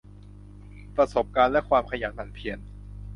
[0.95, 2.59] ประสบการณ์และความขยันหมั่นเพียร